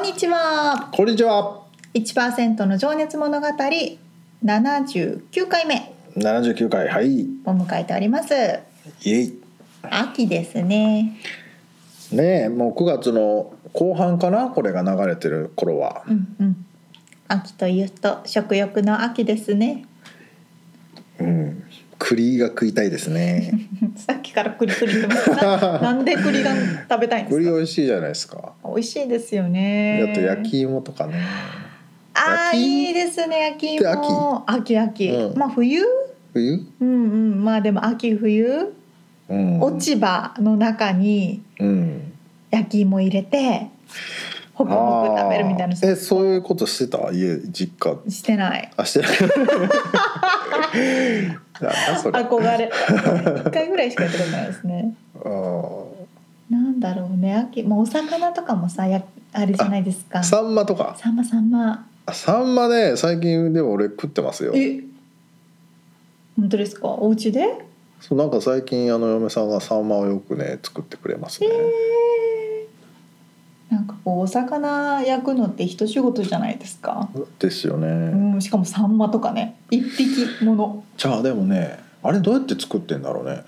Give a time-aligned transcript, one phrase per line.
[0.00, 1.60] んにちはこんにちは。
[1.92, 7.28] 1%の情熱物語79回目七十九回、はい。
[7.44, 8.32] を迎えております
[9.02, 9.38] イエイ。
[9.82, 11.18] 秋ですね
[12.12, 16.02] ねえ、もう九月の後半かな、これが流れてる頃は。
[16.08, 16.66] うんうん
[17.28, 19.84] 秋というと食欲の秋ですね
[21.20, 21.62] うん。
[22.00, 23.52] 栗が食いたいですね。
[23.94, 26.50] さっきから栗栗ってますな なんで栗が
[26.88, 28.52] 食べたいんです栗か美味しいじゃないですか。
[28.64, 31.14] 美味しいですよねあと焼き芋とかね。
[32.14, 35.82] あいいですね焼きで芋秋秋、うんまあ冬？
[36.32, 36.66] 冬？
[36.80, 36.92] うんう
[37.36, 38.72] んまあでも秋冬、
[39.28, 39.60] うん。
[39.60, 42.00] 落ち葉の中にうん。
[42.50, 43.68] 焼き芋入れて
[44.54, 47.96] ホクホク食べるみたいなえ、そういうことしてた、家、実家。
[48.10, 49.10] してないあ、してない。
[51.64, 52.18] なんだそれ。
[52.18, 52.70] あ憧れ。
[53.46, 54.94] 一回ぐらいしかやったことないですね。
[55.18, 55.84] ー。
[56.50, 57.34] なんだろうね。
[57.34, 60.22] 秋もうお魚とかもさやあれじゃないですか。
[60.22, 60.96] サンマとか。
[60.98, 61.86] サンマサンマ。
[62.06, 64.52] あサンマね、最近でも俺食ってますよ。
[64.54, 64.80] え？
[66.36, 66.88] 本当ですか？
[66.88, 67.46] お家で？
[68.00, 71.48] そうなんか最近あの嫁さんがサンマをよくね作ってくれますね。
[73.70, 77.08] なんかこうお魚焼くのって一仕事じゃないですか、
[77.38, 77.86] ですよね。
[77.86, 83.42] うん、しかもサンマとかね一匹ものじゃあでもねあれどうやって作ってんだろうね？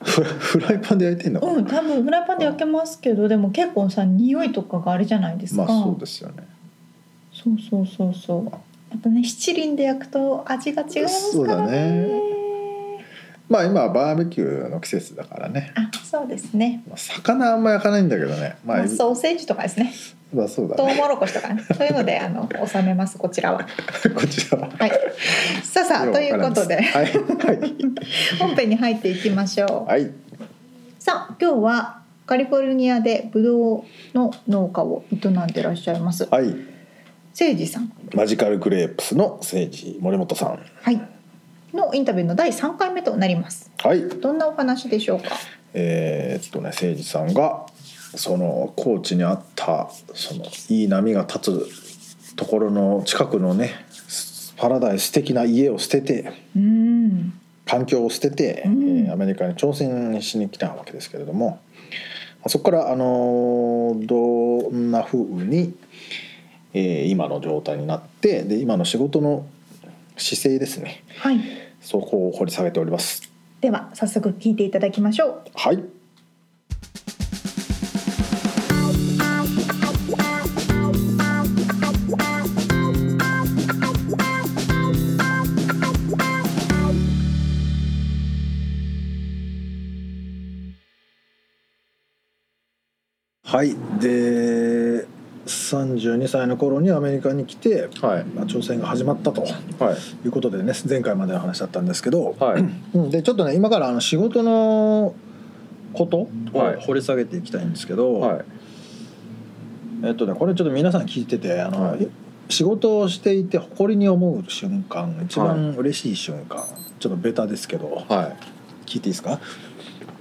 [0.00, 1.40] フライパンで焼いてんの。
[1.40, 6.48] うん多分フライパンで焼けますけどでも結構さ匂いとかがあれじゃないですか、まあそうですよね。
[7.32, 12.37] そうそうそうそうやっぱね七輪で焼くと味が違いますからねそうだ
[13.48, 15.72] まあ今はバーベキューの季節だからね。
[15.74, 18.58] あそうですね、まあ魚あんま焼かないんだけどね。
[18.64, 19.92] まあ、まあ、ソーセージとかですね。
[20.34, 20.96] まあそうだトウね。
[20.96, 21.62] モロコシとかね。
[21.62, 23.60] そういうのであの収めますこちらは。
[24.14, 24.68] こちらは。
[24.78, 24.90] はい。
[25.62, 26.76] さあさあということで。
[26.76, 27.04] はい。
[27.04, 27.74] はい。
[28.38, 29.90] 本編に入っていきましょう。
[29.90, 30.10] はい。
[30.98, 36.28] さあ今日はカリフォルニアでブドウの農家を営んでいらっしゃいます。
[36.30, 36.44] はい。
[36.44, 36.64] 誠
[37.34, 37.90] 司さん。
[38.14, 40.58] マジカルグレープスの政治森本さん。
[40.82, 41.17] はい
[41.72, 43.70] のインタビューの第3回目となります。
[43.78, 44.00] はい。
[44.08, 45.30] どんなお話でしょうか？
[45.74, 47.66] えーっとね誠司さんが
[48.16, 51.66] その高知にあったそのいい波が立
[52.30, 53.72] つところの近くのね
[54.56, 57.34] パラダイス的な家を捨ててうん。
[57.66, 58.98] 環境を捨てて、うん。
[59.06, 61.60] えーアメリカに挑戦しに来たわけですけれども
[62.46, 65.74] そこからあのーどんな風に、
[66.72, 69.46] えー今の状態になってで今の仕事の
[70.18, 71.04] 姿勢ですね。
[71.18, 71.40] はい。
[71.80, 73.30] そこを掘り下げております。
[73.60, 75.44] では早速聞いていただきましょう。
[75.54, 75.82] はい。
[93.50, 93.74] はい。
[93.98, 94.47] で
[95.76, 98.24] 32歳の頃にアメリカに来て、はい。
[98.24, 99.48] まあ、挑戦が始まったとは
[99.92, 100.26] い。
[100.26, 102.64] いうことでね前回までの話だったんですけど、はい。
[102.94, 103.10] うん。
[103.10, 105.14] でちょっとね今からあの仕事の
[105.92, 106.80] ことをはい。
[106.80, 108.44] 掘り下げていきたいんですけど、はい。
[110.04, 112.08] えっとねこれちょっと皆さん聞いててあの、はい。
[112.50, 116.64] 仕事をしていて誇りに思う瞬間一番嬉しい瞬間、
[116.98, 118.32] ちょっとベタですけどは
[118.86, 119.38] 聞いていいですか？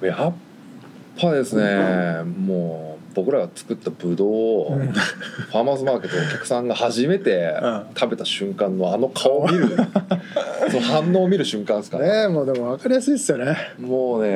[0.04, 0.34] いやっ
[1.22, 4.92] ぱですねもう僕らが作ったブドウをうん。
[4.92, 7.86] ファーマーズマーケットのお客さんが初めてうん。
[7.96, 9.76] 食べた瞬間のあの顔を見る。
[10.70, 12.24] その反応を見る瞬間ですから、ね。
[12.26, 13.58] えもうでも分かりやすいですよね。
[13.80, 14.36] もうね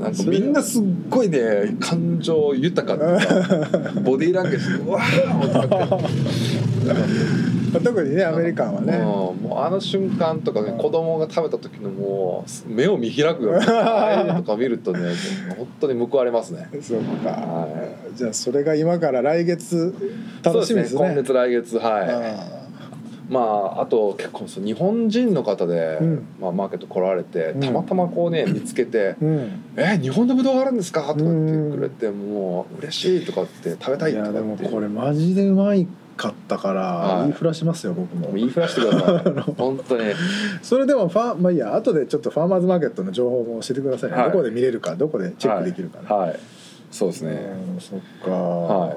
[0.00, 3.60] なんかみんなすっごいね感情豊かっていう
[3.94, 5.66] かボディーランゲージでうわー
[6.84, 15.10] って 特にねアメリカンはね、うんもうあの瞬間とかね子供が食べた時のもう目を見開くよ いうのとか見るとね
[15.56, 16.68] 本当に報われますね。
[16.80, 17.68] そうか、は
[18.14, 19.94] じゃあそれが今から来月
[20.42, 20.98] 楽しみですね。
[20.98, 22.10] そう今月来月はい。
[22.10, 22.62] あ
[23.28, 26.26] まああと結構そう日本人の方で、うん。
[26.40, 27.60] まあ、マーケット来られてうん。
[27.60, 34.36] たまたまこうね見つけてうん「え日本のブドウがあるんですか?」とかって言ってくれて「もう嬉しい」とかって「食べたい」いとかって。
[34.36, 35.86] やでもこれマジでうまい
[36.22, 37.20] かったからはい。
[37.22, 38.32] 言いふらしますよ僕も。
[38.34, 39.42] 言いふらしてください。
[39.58, 40.04] 本当に。
[40.62, 44.30] それでもファまあいいや後でちょっとファーマーズマーケットの情報も教えてくださいね、はい。
[44.30, 46.38] どこで見れるかどこでチェックできるかね、はい、はい
[46.90, 47.32] そうですね。
[47.74, 48.96] うんそっか、は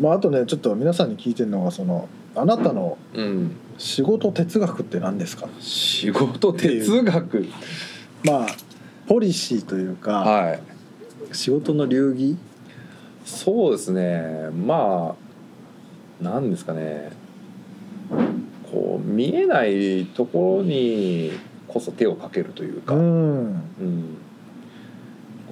[0.00, 3.56] まああとねちょっと皆さんに聞いてるのがそのあなたのうん。
[3.76, 5.48] 仕事哲学って何ですか？
[5.60, 7.46] 仕事哲学？
[8.24, 8.46] まあ
[9.06, 10.60] ポリシーというか、はい。
[11.32, 12.38] 仕事の流儀？
[13.24, 14.50] そうですね。
[14.66, 15.14] まあ
[16.20, 17.10] なんですかね。
[18.70, 21.32] こう見えないところに
[21.68, 23.46] こそ手をかけるというか、うん。
[23.46, 24.16] うん。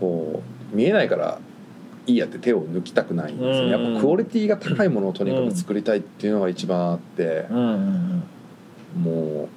[0.01, 0.43] こ
[0.73, 1.39] う見えないから
[2.07, 3.85] いいやって手を抜きたくないんですよね、うん。
[3.85, 7.59] やっぱクオリティが高いものをとにかく作りたいっていうのが一番あって、うん。
[7.59, 8.23] うん
[8.97, 9.49] も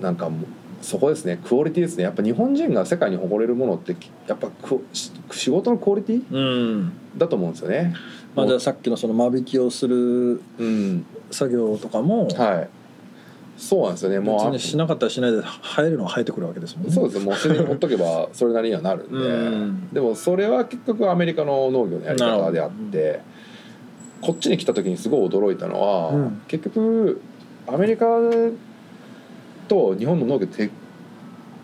[0.00, 0.46] うなんかもう
[0.84, 1.40] そこですね。
[1.44, 2.02] クオリティですね。
[2.02, 3.96] やっぱ日本人が世界に誇れるものって
[4.26, 4.48] やっぱ
[5.30, 6.92] 仕事のクオリティうん。
[7.16, 7.94] だと思うんですよね。
[8.34, 11.04] まあ、じゃあさっきのその間引きをするうん。
[11.30, 12.68] 作業とかもはい。
[13.56, 14.18] そうなんですよね。
[14.18, 16.92] もう別にしなかったらしないで生えるのは生えてくるわけですもんね。
[16.92, 17.24] そうです。
[17.24, 19.88] もうすでにほっとけば それなりにはなるんで、うん。
[19.92, 23.20] でもそれは結局アメリカの農業のやり方であって
[24.20, 26.42] こっちに来た時にすごい驚いたのは、うん。
[26.48, 27.20] 結局
[27.66, 28.06] アメリカ
[29.68, 30.70] と日本の農業って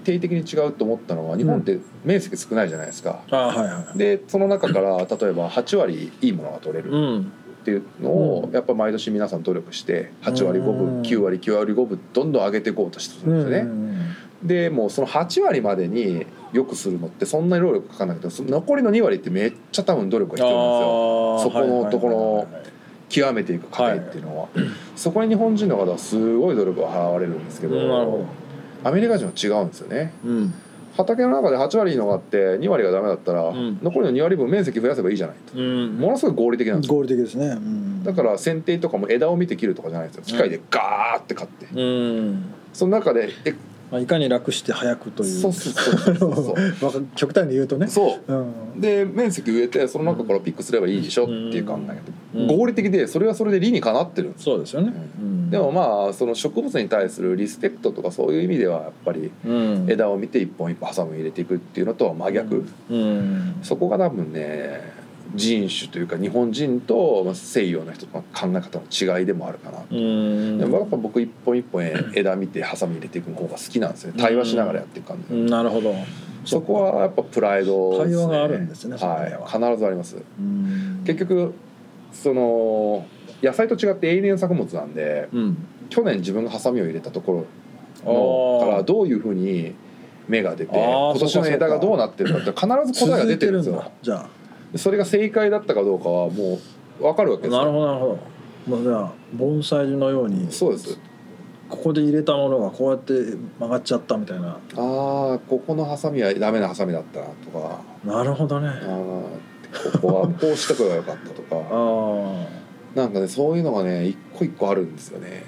[0.05, 3.21] 定的に違うと思ったのは日本って面積少ないじゃないですか。
[3.31, 3.99] あはいはい。
[3.99, 11.03] でその中から例えば8割いいものが取れるうんっていうのをやっぱ毎年皆さん努力して8割5うん。
[11.03, 13.89] 分9割9割5分どんどん上げていこうとしてるんですよね。
[14.43, 21.37] でもうその8割までによくするのってそんなに労力かかんなくて残りの2割ってめっちゃ多分努力が必要なんですよ。
[21.41, 22.47] あそこのところ
[23.09, 24.49] 極めていく過程っていうのは、
[24.95, 28.25] そこに日本人の方はすごい努力が払われるんですけど,、うんなるほ
[28.85, 30.13] アメリカ人は違うんですよね。
[30.25, 30.31] ど。
[30.31, 30.55] うん。
[30.97, 33.79] 畑の中で8割のがあって2割がダメだったら、ん。
[33.83, 35.59] 残りの2割分面積増やせばいいじゃないと。
[35.59, 35.97] うん。
[35.97, 36.97] ものすごい合理的なんですよ。
[36.97, 38.03] 合理的ですね、うん。
[38.03, 40.23] だから剪定とかも枝を見て切るとかじゃないですよ。
[40.25, 42.45] 機械でガーって買って、うん。
[42.73, 43.55] その中でえ
[43.91, 45.41] まあ、いかに楽して早くという。
[45.41, 47.87] そうそうそうそう極端に言うとね。
[47.87, 48.33] そう。
[48.33, 48.81] うん。
[48.81, 52.39] で面積植えてその中からピックすればいいでしょっていう考え。
[52.39, 52.47] うん。
[52.49, 54.35] 方合理的でそれはそれで理にかなってる。
[54.37, 54.93] そうですよね。
[55.21, 55.51] うん。
[55.51, 59.87] でもまあその植物に対するリスペクトとかそういう意味ではやっぱりうん。
[59.91, 63.55] 枝を見て一本一本ハサミを入れていくっていうのとは真逆、うん。
[63.63, 64.98] そこが多分ね
[65.35, 70.59] 人種というか日本人とまあ西洋の人との考え方の違いでもあるかな、うん。
[70.59, 71.85] でもやっぱ僕一本一本
[72.15, 74.23] 枝見てハサミ入れていく方が好きなんですよね。
[74.23, 75.95] 対話しながらやっていく感じ、なるほど。
[76.45, 78.17] そこはやっぱプライドですね。
[78.17, 79.53] 対話があるんですねはい。
[79.53, 80.17] 必ずあります。
[80.17, 81.03] うん。
[81.05, 81.55] 結局
[82.13, 83.05] その
[83.43, 85.57] 野菜と違って永年作物なんでうん。
[85.91, 87.47] 去年自分がハサミを入れたところ
[88.03, 89.75] あのーからどういうふうに
[90.29, 93.91] 芽が出て今年の枝がどうなってるかって必ず答えが出てるんですよ。
[94.03, 94.29] じゃで
[94.77, 96.59] それが正解だったかどうかはも
[97.01, 97.59] う分かるわけあですよ。
[97.59, 98.19] なるほどなるほど。
[98.69, 100.99] まあじゃあ盆栽のようにそうです。
[101.69, 103.13] ここで入れたものがこうやって
[103.59, 104.49] 曲がっちゃったみたいな。
[104.49, 107.81] ああここのハサミはダメなハサミだったなとか。
[108.05, 108.71] なるほどね。
[109.93, 111.57] ここはこうしとけばよかったとか。
[111.71, 112.47] あ
[112.95, 115.45] なんかねそういうのがね一個一個あるんですよね。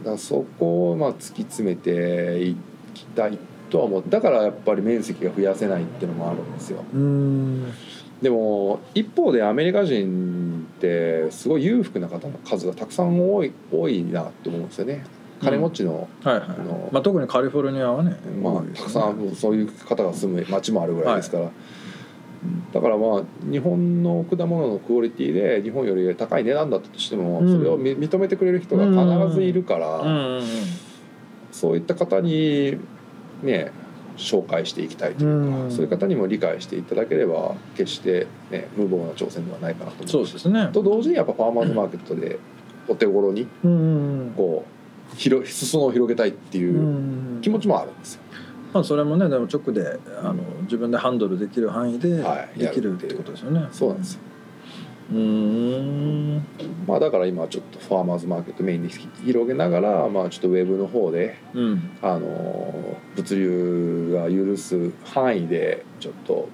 [0.00, 2.56] だからそこをまあ突き詰めてい
[2.94, 3.38] きたい
[3.70, 4.04] とは思う。
[4.08, 6.84] だからやっぱり面積が増やせないっていうのもあるんですよ。
[6.92, 7.64] うーん
[8.22, 15.04] でも一方でアメリカ人ってすごい裕福な方の数がたくさん多い多いなって思うんですよね
[15.40, 16.88] 金持ちの、あはいはいあの。
[16.92, 18.16] まあ特にカリフォルニアはね。
[18.42, 21.50] まあ、たくさんそういう方が住む町もあるぐらいですから、
[22.72, 30.40] だからまあ日本の果物のクオリティで日本より高い値段だったとしても、うんそれをみ認めてくれる人が必ずいるから。
[31.52, 32.78] そういった方に
[33.42, 33.72] ね
[34.16, 35.70] 紹介していきたいというか、うん。
[35.70, 40.70] そういう方にも理解していただければ決して、ね、無謀な挑戦ではないかなと思そうですね。
[40.72, 42.38] と同時にやっぱファーマーズマーケットで
[42.88, 43.46] お手頃に
[44.36, 44.64] こ
[45.12, 48.22] う広裾野を広げたいってういうん気持ちもあるんですよ。
[48.72, 53.66] まあそれもねでも直であの自分でハンドルできる範囲ではいできるってことですよね。
[53.72, 54.20] そうなんですよ
[55.12, 56.46] うーん。
[56.86, 61.90] まあ、だから今はちょっとファーマーズマーケットメインに広げながら、まあ、ちょっとウェブの方で、うん。
[62.02, 66.48] あの物流が許す範囲でちょっと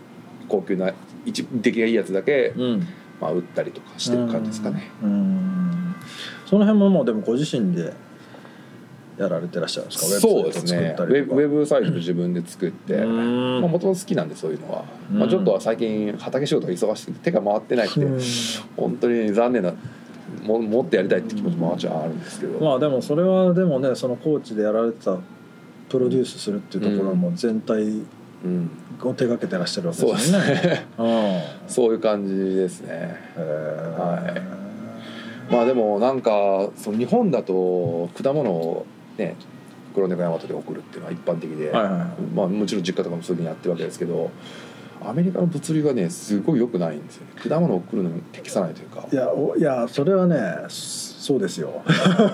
[0.49, 0.93] 高級な
[1.25, 2.87] 一出来がいいやつだけ、うん。
[3.21, 4.91] まあ、売ったりとかしてる感じですかね。
[5.03, 5.95] うーん。
[6.47, 7.93] その辺ももうでもご自身で
[9.19, 10.21] やられてらっしゃるんですか？
[10.21, 10.97] そうですね。
[10.99, 13.05] ウウェウェブサイト自分で作って。
[13.05, 15.19] もともと好きなんでそういうのは、うん。
[15.19, 18.21] まあ、ちょっとは最近畑仕事が忙しくて手が回ってないって、うん。
[18.77, 19.75] 本当に残念な
[20.45, 25.19] ももっとやりたいって気持ちももちろんあるんですけど、まあでもそれはでもねそのコーチでやられてた
[25.89, 28.03] プロデュースするっていうところはもう全体
[28.45, 28.69] うん、
[29.01, 30.39] を手がけてらっしゃるわけですね。
[30.39, 30.87] ね。
[30.99, 31.41] うん。
[31.69, 33.17] そういう感じですね。
[33.37, 34.35] は
[35.49, 35.53] い。
[35.53, 38.85] まあでもなんかその日本だと果物を
[39.19, 39.37] ね
[39.95, 42.01] 黒猫大和で送るっていうのは一般的で、はいはいはい。
[42.35, 44.31] まあ、もちろん実家とかもそういうふうにやってるわけですけど
[45.05, 47.33] アメリカの物流がねすごい良くないんですよね。
[47.37, 49.07] 果物を送るのに適さないというか。
[49.11, 50.37] いやおいやそれはね
[51.23, 51.83] そうですよ。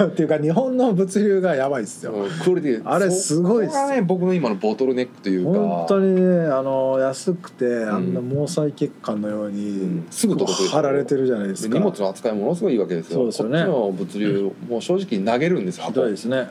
[0.03, 2.13] っていうか日本の物流がやばいですよ。
[2.13, 2.83] うんクオリティ。
[2.85, 5.59] あれすごいっすね僕の今のボトルネックというか。
[5.59, 10.07] 本当にねあの安くてあんな毛細血管のように、うん。
[10.11, 10.69] すぐ届く。
[10.69, 11.75] 貼られてるじゃないですか。
[11.75, 13.19] で荷物の扱いものすごいいいわけですよ。
[13.19, 13.65] そうですよね。
[13.65, 16.49] こっちの物流もう正直投げるんですよひどいですね、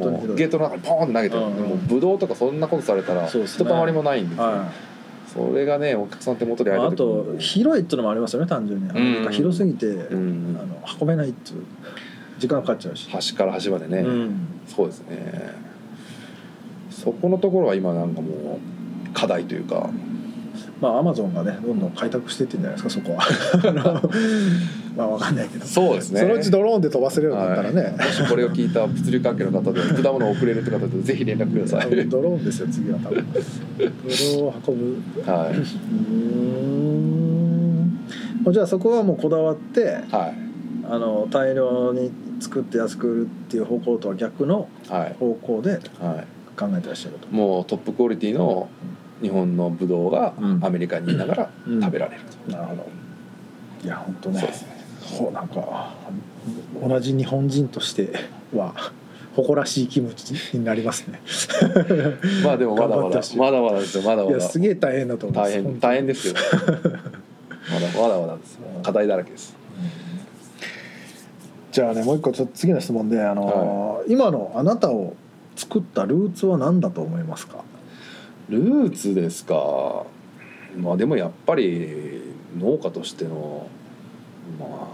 [0.00, 1.56] うん、ゲートの中にポーンって投げてる、うん。
[1.56, 4.70] でもブドウとかそんなことされたら一回りもないんですよ、は
[5.36, 9.34] それがねお客さん手元であ、と広いっていうのもありますよね単純に。
[9.34, 10.58] 広すぎて、うん。
[10.60, 11.64] あの運べないっていう
[12.38, 15.54] 時間かかっちゃうし、端から端までね、うん、そうですね。
[16.90, 18.58] そこのところは今なんかも
[19.08, 19.90] う課題というか
[20.80, 23.24] まあアマゾンがねどんどん開拓していってんじゃないですかそこは。
[24.96, 25.64] まあわかんないけど。
[25.66, 26.20] そうですね。
[26.20, 27.92] そのうちドローンで飛ばせるようになったらね、はい。
[27.92, 31.90] もしこれを聞いた物流関係の方で果物を送れるって方でぜひ連絡ください。
[32.08, 33.24] ドローンですよ次は多分。
[33.26, 33.42] ブ
[34.38, 35.30] ドウを運ぶ。
[35.30, 35.60] はうー
[38.50, 38.52] ん。
[38.52, 39.84] じゃあそこはもうこだわってい。
[40.12, 40.32] は
[40.88, 45.14] あの大量に作って安く売るっていう方向とは逆のいはい。
[45.18, 45.80] 方向ではい。
[46.56, 47.26] 考えてらっしゃると。
[47.34, 48.68] もうトップクオリティの
[49.22, 50.64] 日本のブドウがうん。
[50.64, 51.80] アメリカにいながらうん。
[51.80, 52.86] 食べられると、なるほど。
[53.84, 54.40] いや本当ね。
[54.40, 54.62] そうです。
[54.62, 54.68] ね
[55.00, 55.94] そうなんか
[56.82, 58.12] 同じ日本人として
[58.54, 58.74] は
[59.36, 61.20] 誇らしい気持ちになりますね。
[62.44, 64.36] まあでもまだまだまだまだですよまだまだ。
[64.36, 65.52] いやすげえ大変だと思います。
[65.52, 66.34] 大変大変ですよ。
[66.34, 68.58] まだまだまだです。
[68.82, 69.54] 課題だらけです。
[71.70, 75.14] じゃあねもう一個ちょっと次の質問であの、今のあなたを
[75.54, 77.58] 作ったルーツは何だと思いますか？
[78.48, 80.04] ルーツですか。
[80.78, 82.22] まあでもやっぱり
[82.58, 83.68] 農家としての
[84.60, 84.88] まあ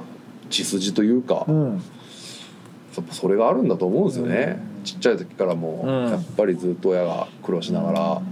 [0.49, 1.83] 血筋というか、うん。
[3.11, 4.85] それがあるんだと思うんですよね、うん。
[4.85, 6.11] ちっちゃい時からもうん。
[6.11, 8.23] やっぱりずっと親が苦労しながら、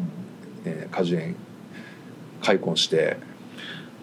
[0.65, 1.35] えー果樹園
[2.43, 3.17] 開墾して。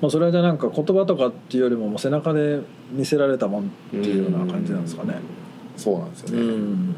[0.01, 5.15] まあそれはじゃあなんか言葉とかっていうよりももう背中で見せられたもんっていうような感じなんですかね。
[5.75, 6.95] そうなんですよね、うん。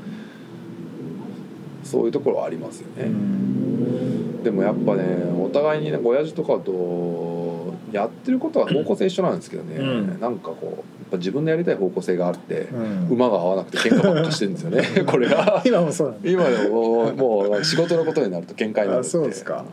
[1.89, 4.43] そういうところはありますよね、うん。
[4.43, 5.03] でもやっぱね
[5.43, 10.19] お互いになんか親父とかとやってることは方向性一緒なんですけどね、うん。
[10.19, 10.75] なんかこうやっ
[11.11, 13.07] ぱ自分のやりたい方向性があって、うん。
[13.09, 14.83] 馬が合わなくて喧嘩ばっかしてるんですよね。
[15.07, 15.63] これが。
[15.65, 16.29] 今もそうなんだ。
[16.29, 19.09] 今でももう仕事のことになると喧嘩になるあって。
[19.09, 19.65] そうですか。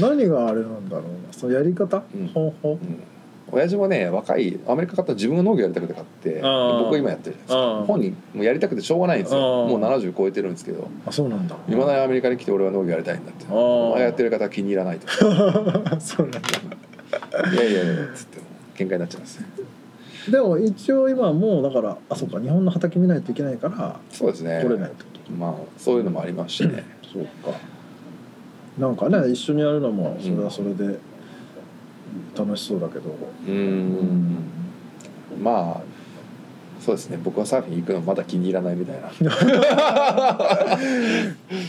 [0.00, 1.32] 何があれなんだろうな。
[1.32, 2.26] そのやり方、うん。
[2.26, 2.72] 方法？
[2.72, 2.78] うん
[3.52, 6.40] 親父もね若いアメリカ買ったら自分が農業やりたくて買って
[6.82, 7.84] 僕今やってるじゃないですか。
[7.86, 9.40] 本人もうやりたくてしょうがないんですよ。
[9.40, 10.88] もう70超えてるんですけど。
[11.06, 11.56] あそうなんだ。
[11.68, 13.46] いまだにアメリカに来て俺は農業やりたいんだって。
[13.50, 15.08] お前やってる方は気に入らないと
[16.00, 16.48] そうなんだ。
[17.52, 18.38] いやいやいやつって
[18.76, 19.46] 喧嘩になっちゃうんですよ
[20.30, 24.60] でも一応今はもうだからあそうか日本の畑見ないといけないからそうですね。
[24.62, 25.32] 来れないってこと。
[25.32, 26.84] まあそういうのもありますしね。
[27.12, 27.58] そうか。
[28.78, 30.98] なんかね一緒にやるのもそれはそれで
[32.36, 33.10] 楽しそうだけど。
[33.10, 34.44] うーん。
[35.42, 35.82] まあ
[36.80, 37.18] そうですね。
[37.22, 39.10] 僕はサーフィン行くのまだ気に入らないみたいな。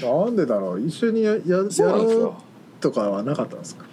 [0.01, 0.81] なんでだろう。
[0.81, 2.33] 一緒にややろう
[2.81, 3.85] とかはなかったんですか？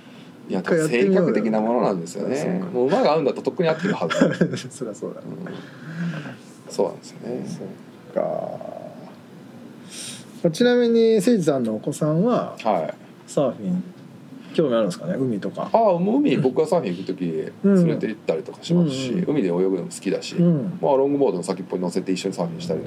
[0.49, 2.61] いや性よ格的なものなんですよね。
[2.65, 2.67] か。
[2.73, 6.73] もう馬が合うんだととっくに合ってるはず、 そりゃそうだうん。
[6.73, 7.45] そうなんですよね。
[8.15, 8.51] か。
[10.51, 12.95] ちなみに誠司さんのお子さんははい。
[13.27, 13.83] サーフィン
[14.55, 15.15] 興味あるんですかね？
[15.19, 15.69] 海とか。
[15.73, 17.75] ああもう海僕がサーフィン行く時うん。
[17.77, 20.79] 連れて行ったりとかしますし、うん海で泳ぐのも好きだし、うん。
[20.81, 22.87] まあロングボードの先っぽに乗せて一緒にサーフィンしたりと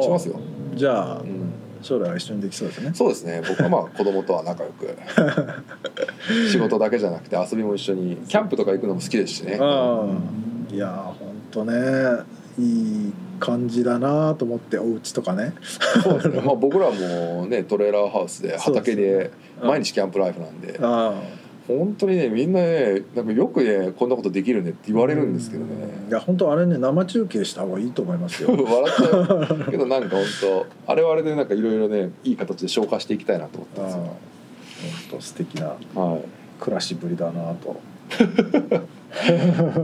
[0.00, 0.38] かしますよ、
[0.74, 1.52] じゃあうん、
[1.82, 2.90] 将来は一緒にできそうですね。
[2.94, 4.88] そうですね僕はまあ 子供とは仲良く
[6.50, 9.58] 仕事だけじゃなくて遊びも一緒にキャンプとか行くのも好きですしね。
[9.60, 10.04] あ
[10.70, 10.74] あ。
[10.74, 11.72] いやーほんとね
[12.60, 15.54] いい感じだなと思ってお家とかね。
[16.02, 16.40] そうですね。
[16.44, 19.30] まあ僕らもねトレーラーハウスで畑で
[19.62, 21.20] 毎日キャンプライフなんであ
[21.66, 25.70] 本当にねみんなねなんかよくねこんなことできるねって言われるんですけどね。
[26.08, 28.50] いや本当あれね生中継した方がいいと思いますよ。
[28.52, 33.96] 笑っちゃうけど なんか本当あれはあれでなんかいろいろねいい形で消化していきたいなと思ってます。
[33.96, 34.08] よああ。
[35.10, 36.20] 本当素敵なはい。
[36.60, 37.80] 暮らしぶりだなと。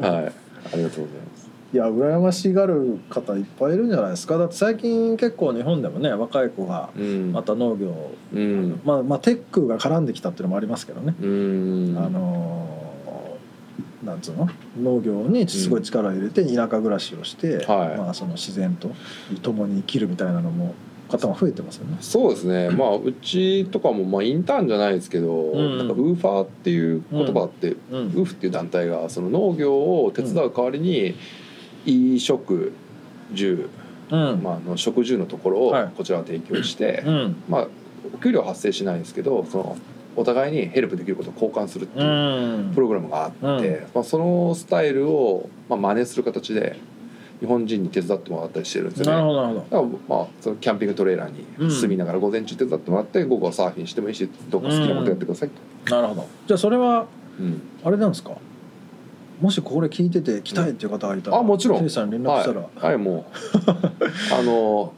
[0.00, 0.46] はい。
[0.72, 4.38] ありがとうございますいや羨ましがる方いっぱいいるんじゃないですか。
[4.38, 7.32] だって最近結構日本でもね若い子がうん。
[7.32, 8.80] また農業、うん。
[8.84, 11.96] まあ、まあテックが絡んできたっていうのもありますけどね、うん。
[11.98, 14.48] あのーなんつうの？
[14.80, 17.98] 農業にすごい力を入れて田舎暮らしをして、はい。
[17.98, 18.92] まあ、その自然と
[19.42, 20.74] 共に生きるみたいなのも
[21.08, 21.96] 方が増えてますよね。
[22.00, 22.70] そうですね。
[22.76, 25.78] まあうちとかもまあインターンじゃないですけど、ん。
[25.78, 31.14] なんかウーファーっていう言葉あって、うウーフっていう団体がその農業を手伝う代わりに
[31.86, 32.72] 衣食
[33.32, 33.68] 住、
[34.10, 34.40] うん。
[34.42, 35.88] まあ、あの食住のところをはい。
[35.96, 37.36] こちらは提供して、うん。
[37.48, 37.66] まあ
[38.14, 39.76] お給料は発生しないんですけどその
[40.14, 42.72] お互いにヘルプできることを交換するってういうん。
[42.74, 43.86] プログラムがあって、うん。
[43.94, 46.78] まあ、そのスタイルをまあ真似する形で
[47.40, 49.12] 日本人に手伝ってもらったりしてるんですよね。
[49.12, 49.60] なるほどなるほど。
[49.60, 55.50] だからまあそのキャンピングトレーラーに住みながら午前中手伝ってもらって午後はサーフィンしてもいいしどっか好きなことやってください
[55.84, 56.28] と、なるほど。
[56.46, 57.06] じゃあそれは
[57.38, 57.60] うん。
[57.84, 58.32] あれなんですか？
[59.40, 61.90] もしこれ聞いてて来たいっていう方がいたら、あもちろん。
[61.90, 63.24] さんに連絡したら、はい、はい、もう。
[64.34, 64.92] あの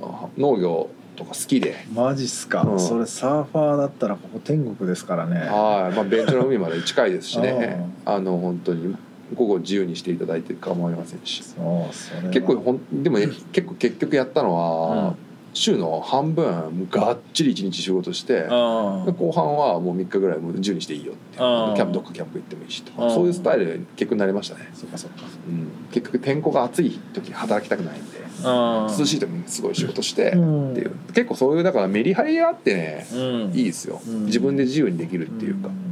[0.00, 2.80] まあ農業とか好きで、マジっすか、うん。
[2.80, 5.40] それサーファーだったらここ天国ですからね。
[5.40, 5.96] はい。
[5.96, 7.90] まあ、ベンチの海まで近いですしね。
[8.04, 8.96] あの本当に
[9.34, 11.42] 午後自由にしていただいて構いませんし。
[11.42, 12.32] そうそれは。
[12.32, 18.46] 結構ほんでもね結構結局やったのは、うん週の半分がっちり一日仕事して。
[18.48, 25.22] 後半はもう3日ぐらいもう自由にしていいよってキャンプどっかキャンプ行ってもいいしとかそういうスタイルに結局なりましたね、そっかそっか。
[25.48, 30.40] うん、結局天候が暑い時働きたくないんであ涼しい時にすごい仕事してってう。
[30.40, 30.76] ん。
[30.76, 34.00] いう結構そういうだからメリハリがあってねうん、いいですよ。
[34.06, 34.26] うん。
[34.26, 35.68] 自分で自由にできるっていうか。
[35.68, 35.88] うん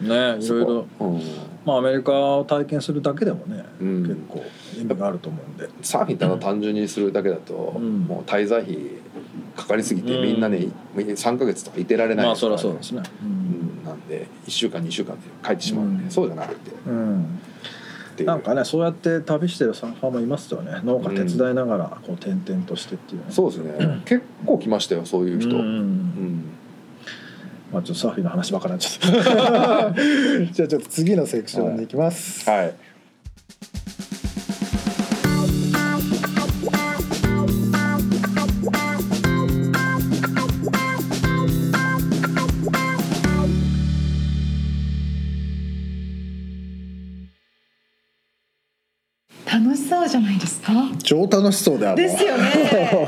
[0.00, 1.20] ねいろいろうん。
[1.64, 4.02] まあアメリカを体験するだけでもね、うん。
[4.02, 4.44] 結構
[4.80, 5.68] 意味があると思うんで。
[5.82, 8.00] サーフィンただ単純にするだけだとうん。
[8.00, 8.78] もう滞在費
[9.56, 10.22] かかりすぎてうん。
[10.22, 13.02] みんなね3ヶ月とかいてられないまあそりゃそうですね。
[13.22, 13.84] うん。
[13.84, 16.04] なんで1週間2週間で帰ってしまうんうん。
[16.04, 16.70] でそうじゃなくて。
[18.22, 20.80] なんかねそうやって旅してるサーファーもいますよね。
[20.84, 24.02] 農家手伝いながらこう転々としてっていうね、そうですね。
[24.06, 25.56] 結構来ましたよそういう人。
[25.56, 26.44] ううんん
[27.74, 29.94] まあ、ちょっとサーフィンの話ばっかりになっちゃった。
[30.52, 32.74] じゃあちょっと次のセクションに行きます、はい。
[49.46, 50.72] 楽しそうじゃないですか？
[51.02, 53.03] 超楽しそうであるですよね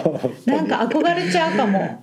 [0.79, 2.03] か憧れちゃうかも、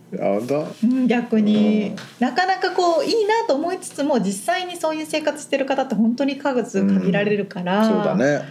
[1.08, 1.96] 逆に。
[2.20, 8.42] なかなかこういいなと思いつつも実際にそういう生活してる方って本当に数限られるから、そうだね、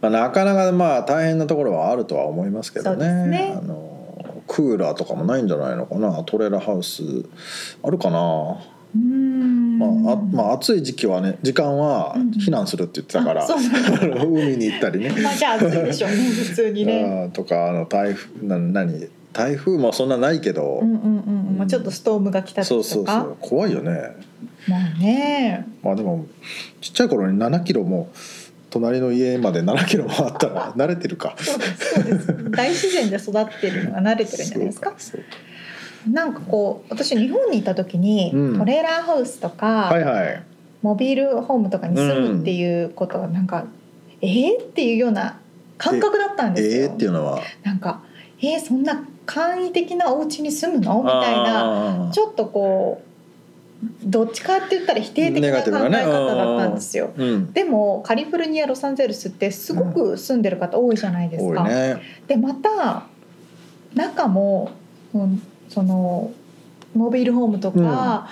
[0.00, 3.26] まあ、なかなかまあ大変なところはあるとは思いますけどね。
[3.26, 3.54] ね。
[3.56, 3.88] あの
[4.46, 6.24] クーラーとかもないんじゃないのかな？
[6.24, 7.02] トレーラーハウス。
[7.82, 12.30] あるかな、うんまあ、あまあ暑い時期はね時間はうん。
[12.30, 14.24] 避難するって言ってたから、うなんだ。
[14.24, 15.10] 海に行ったりね。
[15.22, 17.30] まあじゃあ暑いでしょうね普通にね。
[17.34, 19.08] とかあの台風な何？
[19.32, 21.18] 台風もそんなないけど、うんうん
[21.50, 23.12] うん、まあちょっとストームが来たそう時とか。
[23.12, 23.92] そうそう怖いよね。
[24.68, 25.66] まあね。
[25.84, 26.26] まあでも
[26.80, 28.10] ちっちゃい頃に7キロも
[28.70, 31.36] 隣の家まで7キロもあったら慣れてるか。
[31.38, 32.50] そうですそうです。
[32.50, 34.94] 大自然で育ってるのが慣れてるんじゃないですか？
[34.98, 35.20] そう
[36.08, 38.58] なんかこう私日本にいた時に、うん。
[38.58, 40.42] トレーラーハウスとか、はいはい。
[40.82, 43.66] モビールホームとかに住むっていうことはなんか、
[44.22, 45.38] えー、っていうような
[45.76, 46.82] 感覚だったんですよ。
[46.82, 47.40] ええっていうのは？
[47.62, 48.02] なんか
[48.40, 51.02] えー、そんな簡易的なお家に住むの？
[51.02, 53.06] みたいななちょっとこう
[54.02, 57.12] どっちかって言ったら否定的な考え方だったんですよ。
[57.16, 57.52] うん。
[57.52, 61.62] でもカリフォルニアロサンゼルスってすごく住んでる方多いじゃないですか。
[61.62, 62.00] 多いね。
[62.26, 63.06] でまた
[63.94, 64.70] 中も、
[65.14, 66.30] うん、その
[66.94, 68.28] モビールホームとか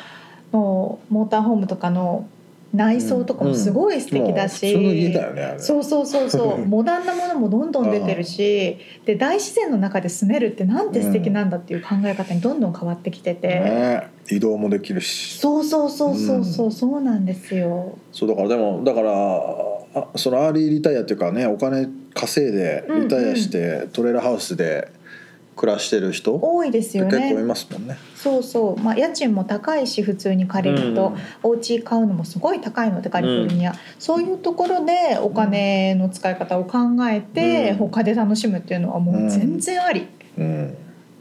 [0.53, 2.29] のモーターホームとかの
[2.75, 5.59] 内装とかもすごい素敵だし、もう普通の家だよねあれ。
[5.59, 6.67] そうそうそうそう。
[6.67, 14.11] モダンなものもどんどん出てるしで大自然の中で住めるってなんて素敵なんだっていう考え方にどんどん変わってきてて、ね。
[14.31, 15.39] 移動もできるし。
[15.39, 17.97] そうそうそうそうそうそうなんですよ。
[18.13, 19.13] そうだからでもだから
[19.95, 24.93] あそのアーリーリタイアっていうかねお金稼いでリタイアしてトレーラーハウスで
[25.59, 27.43] 暮らしてる人多いですよ結構いね。
[27.43, 27.99] ますもんね。
[28.15, 31.17] そうそう、まあ家賃も高いし普通に借りると、うん。
[31.43, 36.79] お家買うのもすごい高いのでカリフォルニア、そういうところでお金の使い方を考
[37.11, 37.77] えて、うん。
[37.79, 40.07] 他で楽しむっていうのはもう全然あり、
[40.39, 40.77] うん。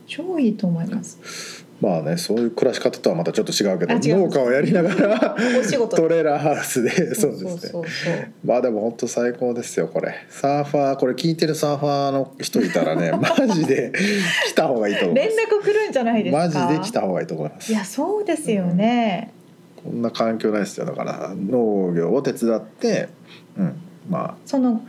[0.05, 1.65] 超いいと思います。
[1.79, 7.75] まあねそういう暮らし方とはまたちょっと違うけど農家をやりながらトレーラーハウスでそうです
[8.09, 8.33] ね。
[8.43, 10.15] まあでも本当最高ですよこれ。
[10.29, 13.91] サーファーこれ聞いてるサーファーの人いたらね マジで
[14.47, 15.37] 来た方がいいと思い連ます。
[15.55, 16.59] 絡来るんじゃないですか？
[16.63, 17.71] マジで来た方がいいと思います。
[17.71, 19.31] いやそうですよね。
[19.83, 23.09] こんな環境ないですよだから農業を手伝って
[23.57, 23.73] うん。
[24.09, 24.81] まその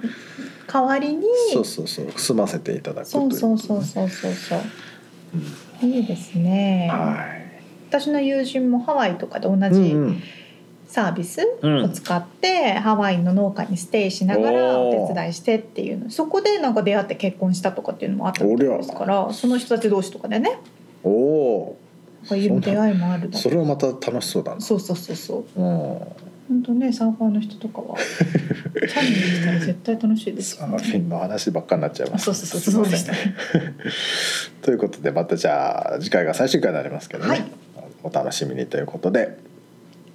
[0.73, 4.61] 代わりにあそうそうそう住ませていただくとそいううそうそうそうそうそう。
[5.83, 6.89] いいですね。
[6.91, 7.39] はい。
[7.91, 10.23] 私の友人もハワイとかで同うんじうん。
[10.87, 16.11] サービスうんを使って、ハワイの農家にステイしながらお手伝いしてっていうの。
[16.11, 20.59] そこでなんか出会って結婚したとかっていうのもあったみたいですからその人たち同士とかでね。
[21.05, 21.79] おお
[22.29, 24.61] こういう出会いもあるだそれはまた楽しそうだな。
[24.61, 25.61] そうそうそうそう。
[25.61, 25.99] うん
[26.49, 30.77] 本当ねサーファーの人とかは チャレンジしたら絶対楽しいですサよね。
[30.79, 32.31] ーフィンの話ばっかになっちゃいます。
[32.31, 33.35] あそうそうそうそうですね。
[34.63, 37.45] ということでまたじゃあ次回が最終回になりますけどね、はい。
[38.03, 39.39] お楽しみにということで。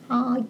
[0.10, 0.46] はーい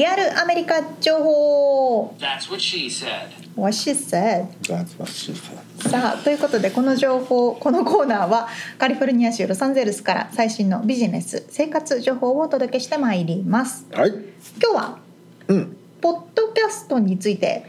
[0.00, 2.14] リアルアメリカ情報。
[2.18, 3.28] That's what she said.
[3.54, 4.46] What she said.
[4.62, 13.86] ザーズバッシーさんさあということでこの情報このコーナーはカリフォルニア州ロサンゼルスから最新のビジネス生活情報をお届けしてまいります。
[13.92, 14.10] はい。
[14.10, 14.24] 今
[14.72, 14.98] 日は
[15.48, 15.76] うん。
[16.00, 17.66] ポッドキャストについて。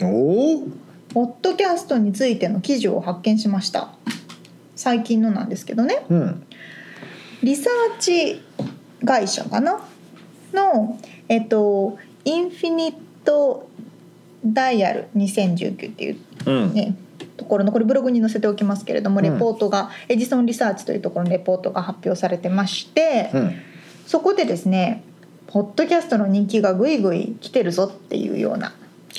[0.00, 0.06] お
[0.54, 0.66] お
[1.10, 3.90] ポッドキャストについての記事を発見しました。
[4.74, 6.06] 最近のなんですけどね。
[6.08, 6.46] うん。
[7.42, 8.42] リサーチ
[9.04, 9.86] 会社かな？
[10.54, 13.68] のえっとインフィニット
[14.44, 16.74] ダイヤル2019っていううん。
[16.74, 16.94] ね、
[17.36, 19.24] ところのこれブログに載せておきますけれどもうん。
[19.24, 23.54] レポートが、エジソンリサーチというところのレポートが発表されてまして、うん。
[24.06, 25.02] そこでですね
[25.46, 28.74] ポッドキャストの人気がぐいぐい来てるぞっていうような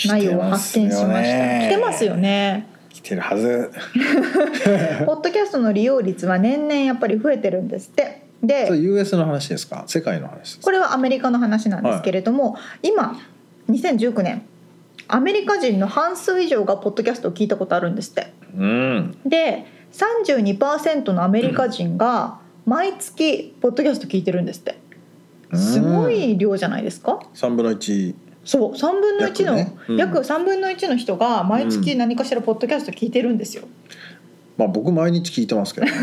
[0.05, 1.59] 内容を発見しました。
[1.67, 2.67] 来てますよね。
[2.89, 3.71] 来てるはず。
[5.05, 9.83] ポッドキャストの利用率は年々やっぱり増えてるんですってで US の話ですか？
[9.87, 13.19] 世界の話これはアメリカの話なんですけれども、今
[13.69, 14.45] 2019年
[15.07, 18.33] アメリカ人の半数以上がポッドキャストを聞いたことあるんですって。
[18.57, 19.17] うん。
[19.25, 24.77] で32%のアメリカ人が毎月ポッドキャスト聞いてるんですって。
[25.53, 29.77] すごい量じゃないですか？3分の1そう3分の1の約ね。
[29.89, 29.97] うん。
[29.97, 33.67] 約3分の1の人が毎月何かしらポッドキャスト聞いてるんですよ。
[34.57, 35.93] まあ僕毎日聞いてますけど、 ね、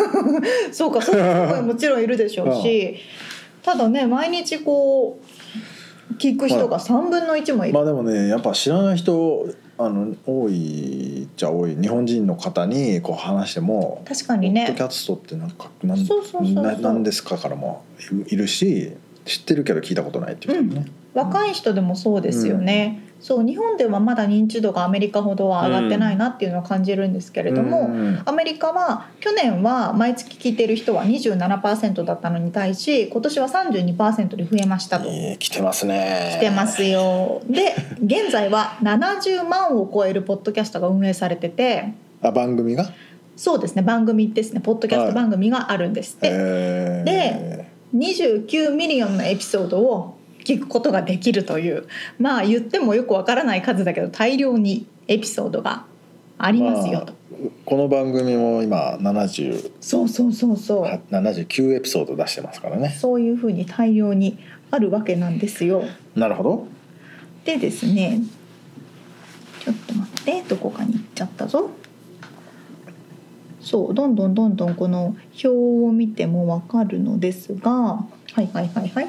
[0.73, 2.97] そうかそういう人ももちろんいるでしょうし、
[3.62, 7.75] ただね毎日こう聞く人が3分の1もいる。
[7.75, 9.47] まあでもねやっぱ知らない人
[9.79, 14.95] あの多いじゃ多い日本人の方にこう話しても確かにねポッドキ。
[14.95, 17.83] ャストってなんかなんそうそうそうそうななんですかからも
[18.29, 18.93] いるし
[19.25, 23.09] 知ってるけど聞いたことないっていう人もね、若い人でもそうですよね。
[23.21, 28.21] そう日本ではまだ認知度がアメリカほどは上がってないなっていうのは感じるんですけれども、うん。
[28.25, 35.09] アメリカは去年は毎月聞いてる人は27%だったのに対し今年は32%で増えましたと。
[35.09, 36.37] いい来てますね。
[36.39, 37.43] 来てますよ。
[37.49, 41.95] で現在は70万を超えるポッドキャストが運営されてて。
[42.23, 42.91] あ番組が？
[43.37, 51.87] そうですね番組ですねポッドキャスト番組があるんですって、えー、で29 million のエピソードを聞くことができるという
[52.18, 55.85] まあ言ってもよくわからない数だけど大量にエピソードが
[56.38, 57.22] ありますよと、まあ
[57.64, 64.38] この番組も今70そうそうそうそうは79エピソード出してますからねそういうふうに大量に
[64.70, 65.83] あるわけなんですよ。
[66.14, 66.66] なるほど
[67.44, 68.20] でですね
[69.61, 71.70] ちょっと待ってどこかに行っちゃったぞ。
[73.62, 78.07] そうどんどんどんどんこの表を見てもわかるのですがは
[78.38, 79.09] いはいはいはい。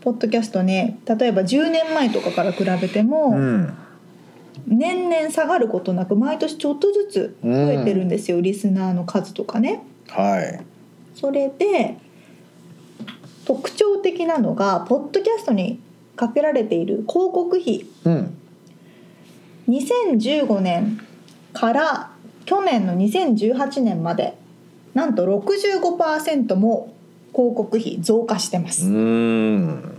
[0.00, 3.74] ポッドキャストね例えば10年前とかから比べても、うん。
[4.66, 9.82] 年々下がることなく毎年ちょっとずつ増えてるんですよ、リスナーの数とかね。
[10.08, 10.64] はい。
[11.14, 11.96] それで
[13.44, 15.80] 特徴的なのがポッドキャストに
[16.16, 17.86] かけられている広告費。
[18.04, 18.36] うん。
[19.68, 21.00] 2015年
[21.52, 22.11] から
[22.44, 24.34] 去年の2018年まで
[24.94, 26.92] なんと65%も
[27.34, 28.86] 広告費増加してます。
[28.86, 29.98] うん。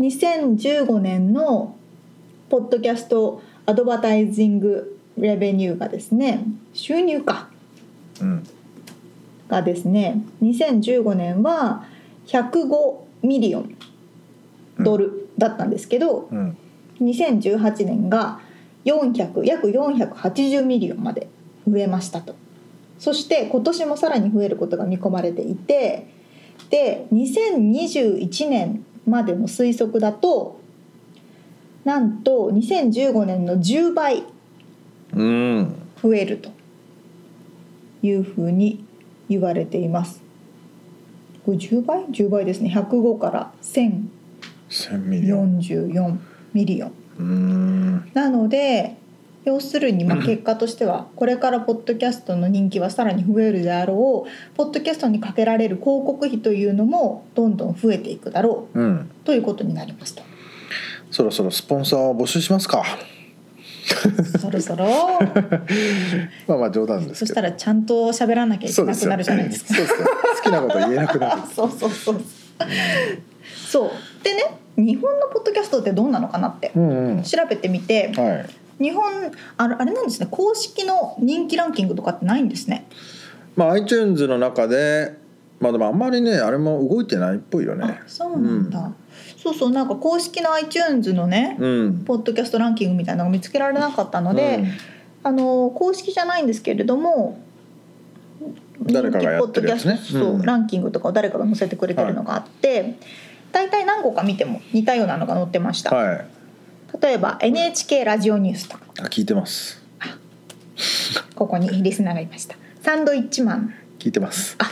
[0.00, 1.74] 2015年の
[2.50, 7.48] ポッドキャストアドバタイジングレベニューがですね収入か。
[8.20, 8.46] うん。
[9.48, 11.86] がですね2015年は
[12.26, 13.76] 105 million
[14.80, 16.56] ドルだったんですけど、うん。
[17.00, 18.40] 2018年が
[18.84, 21.28] 400約480 million まで
[21.68, 22.34] 増えましたと
[22.98, 26.08] そして今年もさらに増えることが見込まれていて
[26.70, 30.60] で2021年までの推測だと
[31.84, 34.24] なんと2015年の10倍
[35.12, 36.50] うん増えると
[38.02, 38.84] いうふうに
[39.28, 40.22] 言われています。
[41.46, 44.08] これ10倍 ?10 倍ですね105から1000
[44.98, 46.16] million 1044
[46.52, 46.92] million。
[47.18, 48.96] うんなので
[49.44, 58.94] 要するにまあ結果としてはこれからポッドキャストの人気はさらに増えるであろうポッドキャストにかけられる広告費というのもどんどん増えていくだろうん。
[58.96, 60.22] うということになりますと。
[61.10, 62.82] そろそろスポンサーを募集しますか。
[64.40, 64.86] そろそろ。
[66.48, 67.14] まあまあ冗談ですけど。
[67.14, 69.74] そしたらちゃんと喋らなきゃいけなくなるじゃないですか。
[70.36, 71.42] 好きなこと言えなくなる。
[71.54, 72.20] そうそうそう。
[73.46, 73.90] そう。
[74.24, 74.42] でね
[74.76, 79.04] 日本のポッドキャストってどうなのかなって調べてみてはい日本
[79.56, 80.28] あれあれなんですね。
[80.30, 82.86] 公式の人気ランキングとかってないんですね。
[83.56, 85.16] まあ iTunes の中で
[85.60, 87.84] まあでもあんまりねあれも動いてないっぽいよね。
[87.84, 88.92] あそうなんだ、
[89.36, 92.04] そうそうなんか公式の iTunes のね、うん。
[92.04, 94.64] ポッドキャストランキングみたいなのが見つけられなかったので、
[95.22, 97.38] あの公式じゃないんですけれども
[98.82, 99.98] 誰かがやってるやつね。
[100.02, 100.42] 人気ポッドキャストそううん。
[100.42, 102.96] ランキングとかを誰かが載せてくれてるのがあって、
[103.52, 106.26] 大体何個か見ても似たようなのが載ってました、はい
[107.00, 108.78] 例えば NHK ラジオニュースと。
[108.78, 109.82] かあ聞いてます。
[111.34, 112.56] ここに リスナーがいました。
[112.82, 113.74] サンドイッチマン。
[113.98, 114.56] 聞いてます。
[114.58, 114.70] あ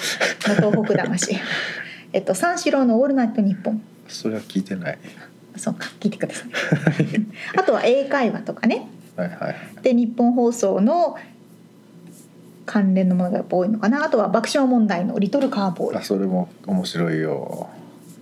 [0.60, 1.36] の東北魂。
[2.12, 3.82] えっと三四郎のオールナイトニッポン。
[4.06, 4.98] それは聞いてない。
[5.56, 5.90] そうか。
[6.00, 6.48] 聞いてください。
[7.58, 8.86] あとは英会話とかね。
[9.16, 9.56] はいはい。
[9.82, 11.16] でニッポン放送の
[12.66, 14.04] 関連のものがやっぱ多いのかな。
[14.04, 15.96] あとは爆笑問題の「リトルカーボーイ。
[15.96, 17.68] あそれも面白いよ」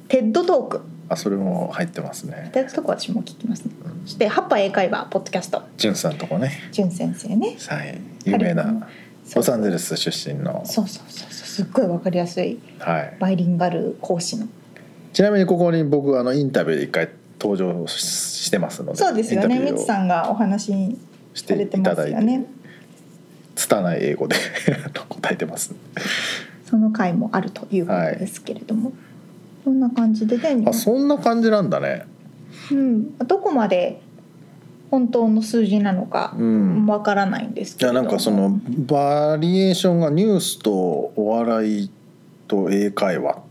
[0.09, 2.51] TED Talk あそれも入ってますね。
[2.55, 3.73] TED Talk 私も聞きますね。
[4.05, 5.61] そして「ハッパ英会話」ポッドキャスト。
[5.77, 6.53] じゅんさんとこね。
[6.71, 7.57] 淳先生ね。
[7.67, 8.01] はい。
[8.25, 8.89] 有名な
[9.35, 10.63] ロサンゼルス出身の。
[10.65, 11.47] そうそうそうそう。
[11.49, 12.61] すっごいわかりやすい。
[12.79, 13.17] はい。
[13.19, 14.47] バイリンガル講師の。
[15.13, 17.09] ちなみにここに僕あのインタビューで一回
[17.41, 18.01] 登場し
[18.45, 19.59] してますのでそうですよね。
[19.59, 20.99] みつさんがお話し
[21.35, 22.47] してれてまただいてすよね。
[23.57, 24.37] 拙い英語で
[25.09, 25.75] 答えてます。
[26.67, 28.93] その回もあるということですけれども、
[29.65, 32.07] そんな感じでねあそんな感じなんだね。
[32.71, 34.01] うん、どこまで
[34.91, 36.87] 本当の数字なのかうん。
[36.87, 38.03] わからないんですいやけれども。
[38.03, 41.91] なんかそのバリエーションがニュースとお笑い
[42.49, 43.43] と英会話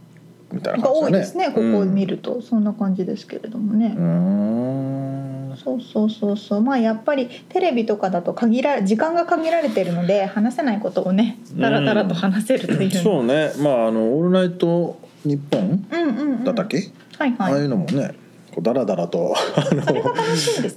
[0.52, 1.16] みたいなが感じだね。
[1.16, 5.56] 多いですねここを見ると、そんな感じですけれどもね、うん。
[5.64, 6.62] そうそうそうそう。
[6.62, 13.52] まあやっぱりテレビとかだと限ら時間が限られてるので話せないことをねだらだらと話せるという、そうね。
[13.60, 16.44] まああの「オールナイトニッポンうんうんうん。
[16.44, 16.78] だったっけ、
[17.18, 18.16] はいああはいいうのもね
[18.52, 19.84] こうダラダラとあの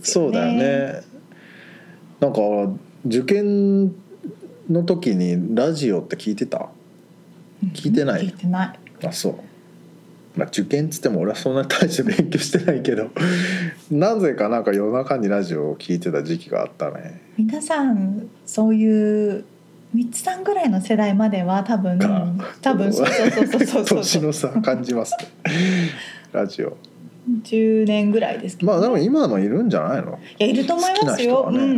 [0.03, 1.01] そうだよね。
[2.21, 2.41] なんか
[3.07, 3.87] 受験
[4.71, 6.69] の時にラジオって聞いてた？
[7.75, 8.23] 聞いてない？
[8.23, 8.79] 聞いてない。
[9.07, 9.35] あそう。
[10.39, 13.11] まあ受験っつっても俺はそんなに大して勉強してないけど。
[13.91, 17.21] なぜかなんか夜中にラジオを聞いてた時期があったね。
[17.37, 19.45] 皆さんそういう
[19.95, 22.27] 三つさんぐらいの世代までは多分か。
[22.61, 23.85] 多分 そうそうそうそうそう。
[23.87, 25.27] そう年の差感じますね。
[26.33, 26.77] ラジオ。
[27.45, 30.19] 10年ぐらいですけど、まあでも今もいるんじゃないの？
[30.41, 31.59] いやいると思いますよ、ね。
[31.59, 31.71] うんうん。
[31.71, 31.77] う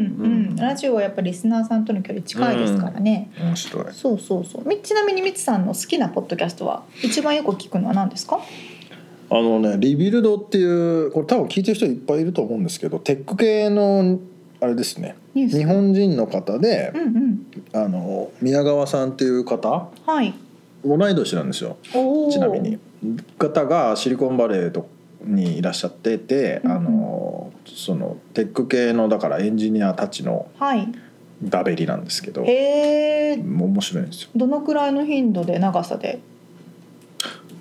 [0.52, 0.56] ん。
[0.56, 3.84] ラジオはやっぱりリスナーさんとの距離近いですからね、面白い。
[3.92, 4.66] そうそうそう。
[4.68, 8.40] みちなみにみつさんの好きなポッドキャストは一番よく聞くのは何ですか？
[9.30, 14.18] あのねリビルドっていうこれ多分聞いてる人いっぱいいると思うんですけどテック系の
[14.64, 15.14] あれですね。
[15.34, 17.46] 日本人の方でうんうん。
[17.72, 19.88] あの宮川さんっていう方。
[20.06, 20.34] はい。
[20.84, 21.76] 同い年なんですよ。
[22.30, 22.78] ちなみに。
[23.38, 24.88] 方がシリコンバレーと
[25.22, 26.76] にいらっしゃってて、うんうん。
[26.76, 30.88] あのそのテック系のだからエンジニアたちのはい。
[31.42, 34.28] ダベリなんですけどへえもう面白いんですよ。
[34.34, 36.20] どのくらいの頻度で長さで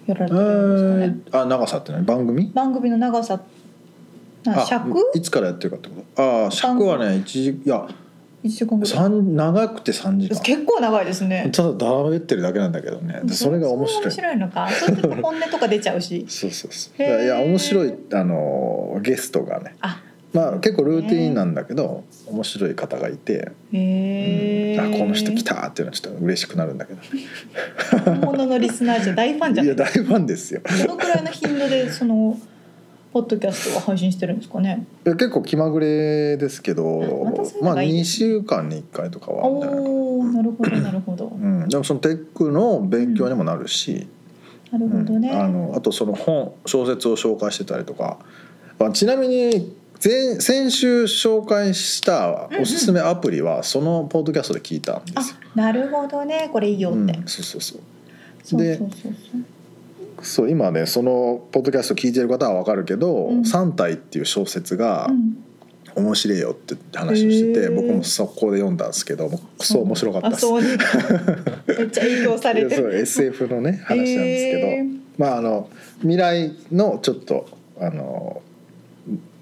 [0.05, 2.05] やられえてるんですかね、ー、あ長さって何？
[2.05, 2.51] 番組？
[2.53, 3.41] 番組の長さな
[4.45, 4.89] あ尺？
[5.15, 6.43] いつからやってるかってこと？
[6.43, 7.87] ああ尺はね一時いや
[8.43, 10.41] 1時間ぐらい三長くて3時間。
[10.41, 11.49] 結構長いですね。
[11.53, 13.21] ただだべってるだけなんだけどね。
[13.23, 14.03] でそれが面白い。
[14.03, 14.69] 面白いのか。
[14.69, 16.25] そうすると本音とか出ちゃうし。
[16.27, 17.01] そうそうそう。
[17.01, 19.75] いやいや面白いあのゲストがね。
[19.79, 20.01] あ。
[20.33, 24.95] まあ結構ルーティンなんだけど面白い方がいて、へえ、うん。
[24.95, 26.99] あこの人来たっていうのはちょっと嬉しくなるんだけど。
[28.03, 29.75] 本物のリスナーじゃ大ファンじゃない？
[29.75, 30.61] いや大ファンですよ。
[30.85, 32.37] どのくらいの頻度でその
[33.13, 34.87] ポッドキャストは配信してるんですかね？
[35.05, 41.27] いや結構気まぐれですけどあまたそういうまあ2のがいいです週間に1回とかはないかな、おおなるほどなるほど。
[41.27, 44.07] うん、でもそのテックの勉強にもなるし、
[44.71, 45.39] なるほどね、うん。
[45.39, 48.17] あのあとその本小説を紹介してたりとか、
[48.79, 55.37] まあ、ちなみに前先週紹介したおすすめアプリはそのポッドキャストで聞いたんですよ。
[55.55, 56.49] あなるほどね。
[56.51, 57.81] これいいよって、うん、そうそうそう。
[58.43, 59.41] そうでそうそうそう
[60.23, 63.45] そう今ねそのポッドキャスト聞いてる方は分かるけど「うん。
[63.45, 65.37] 三体」っていう小説がうん。
[65.95, 67.75] 面白いよって話をしてて、へー。
[67.75, 70.45] 僕も速攻で読んだんですけどもうクソ面白かったです。
[70.47, 70.59] う。
[70.59, 70.67] ね
[71.67, 77.47] めっちゃ影響されて SF のね話なんですけど、まああの未来のちょっと
[77.79, 78.41] あの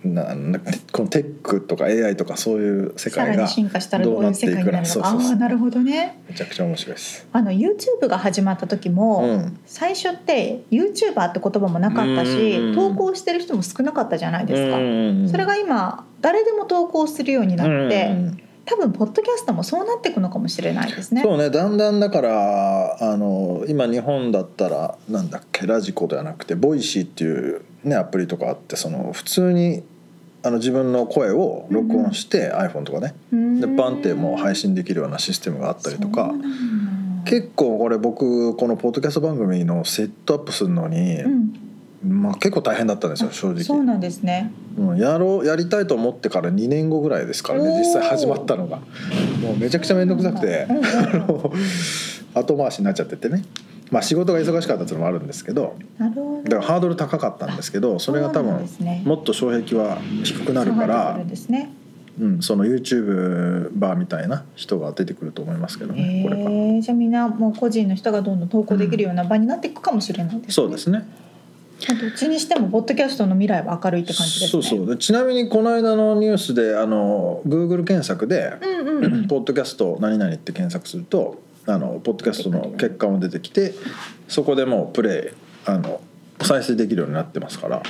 [0.03, 0.59] なな
[0.91, 4.85] このテックとか AI とかそういう世界がさらに進化したらどういう世界になるのか。
[4.85, 5.29] そうそうそう。
[5.29, 6.21] ああーなるほどね。
[6.27, 7.27] めちゃくちゃ面白いです。
[7.31, 9.59] あの YouTube が始まった時も、うん。
[9.65, 21.23] 最初って YouTuber って言葉もなかったし、うん投稿してる人も少なかったじゃないですか、うんそれが今誰でも投稿するようになって、うん多分ポッドキャストもそうなっていくのかもしれないですね。
[21.23, 29.83] そうねだんだんだからあの今日本だったらなんだっけラジコではなくて Voicy っていう、ね、アプリとかあってその普通に
[30.43, 33.13] あの自分の声を録音して、iPhone とかね。
[33.31, 36.31] でバンってもう配信できるようなシステムがあったりとか。
[37.25, 41.70] 結構これ僕このポッドキャスト番組のセットアップするのに、うん
[42.03, 44.51] まあ、結構大変だったんですよ正直、そうなんですね。
[44.77, 48.77] うん、やろうやりたいと思ってから2年後ぐらいですからね実際始まったのが。
[49.41, 50.67] もうめちゃくちゃ面倒くさくて。
[52.33, 53.43] 後回しになっちゃっててね。
[53.91, 55.75] まあ仕事が忙しかったっていうのもあるんですけど。
[55.97, 56.43] なるほど。
[56.43, 58.65] だからハードル高かったんですけど それが多分
[59.03, 61.69] もっと障壁は低くなるかそうならね。
[62.19, 70.51] うん、その YouTuber みたいな人が出てくると思いますけどねこれじゃあみんなもう個人の人がどんどん投稿できるような場になっていくかもしれないですね。
[70.51, 71.05] そうですね
[71.87, 74.63] どっちにしてもポッドキャストの未来は明るいって感じですね。
[74.63, 79.27] そうそうでちなみにこの間のニュースであの Google 検索でうんうんうん。
[79.27, 83.73] ポッドキャスト何々って検索するとあのポッドキャストの結果も出てきて
[84.27, 86.01] そこでもうプレイあの
[86.41, 87.83] 再生できるようになってますから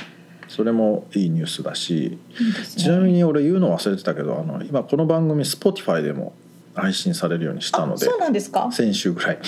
[0.48, 6.34] それもいいニュースだしねちなみに俺言うの忘れてたけどあの今この番組 Spotify でも
[6.74, 8.68] 配信されるようにしたのであそうなんですか？
[8.72, 9.42] 先週ぐらいに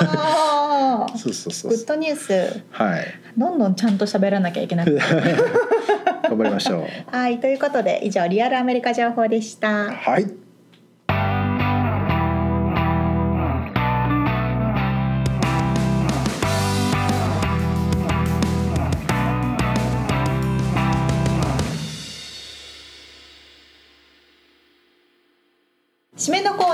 [0.00, 1.18] ああ。
[1.18, 2.62] そうそうそうグッドニュース。
[2.70, 3.04] はい
[3.36, 5.00] どんどんちゃんと喋らなきゃいけなくて。
[6.28, 9.92] 頑張りましょうはい、ということで以上リアルアメリカ情報でした。
[9.92, 10.26] はい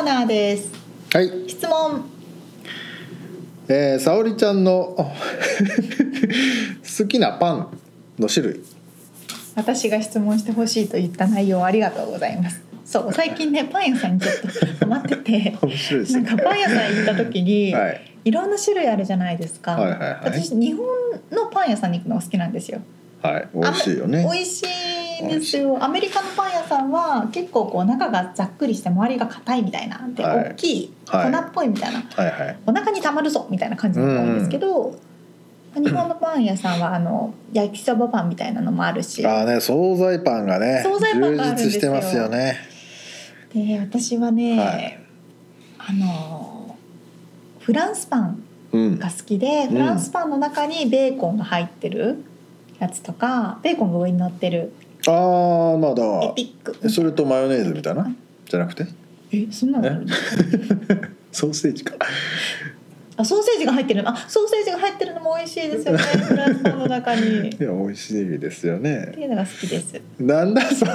[0.03, 0.73] ーナーです。
[1.13, 1.31] はい。
[1.49, 2.05] 質問。
[3.69, 5.07] えー、沙織ちゃんの 好
[7.07, 7.69] きなパン
[8.19, 8.61] の種類。
[9.55, 12.61] 私が質問してほしいと言った内容ありがとうございます。
[12.85, 14.35] そう最近ねパン屋さんにちょっ
[14.79, 15.57] と待ってて。
[15.63, 16.23] 面白いですね。
[16.23, 18.01] なんかパン屋さん行った時に、はい。
[18.25, 20.19] い、ろんな種類あるじゃないですか、はいはいはい。
[20.25, 20.85] 私日本
[21.31, 22.81] のパン屋さんに行くのが好きなんですよ
[23.23, 23.49] はい。
[23.55, 24.27] 美味しいよね。
[24.31, 24.65] 美味し
[25.21, 25.83] いんですよ。
[25.83, 30.51] アメリカのパン屋さんは結構こう中がざっくりして周りが硬いみたいなで、はい。
[30.51, 31.33] 大きい粉はい。
[31.33, 32.59] っぽいみたいな、はいはい。
[32.67, 34.99] お腹にたまるぞみたいな感じのが多いんですけど、
[35.75, 39.25] 日本のパン屋さんはあの焼きそばパンみたいなのもあるし。
[39.27, 42.29] あーね惣菜パンがね惣菜パンがあるんですよ充実してますよ。
[42.29, 42.59] ね
[43.55, 44.99] で私はね、はい。
[45.79, 46.77] あの
[47.61, 52.25] フランスパンうんが好きで、フランスパンの中にベーコンが入ってる
[52.79, 54.73] やつとかベーコンが上に乗ってる
[55.07, 56.89] ああまあだエピック。
[56.91, 58.13] それとマヨネーズみたいな？
[58.49, 58.87] じゃなくて？
[59.33, 60.07] えそんなのある？
[61.33, 61.95] ソーセージか。
[63.17, 64.11] あソーセージが入ってるの？
[64.11, 65.99] あソーセージが入ってるのも美味しいですよね。
[66.03, 67.49] フランスパンの中に。
[67.49, 70.01] っいや美味しいですよてねいうのが好きです。
[70.21, 70.93] なんだそれ？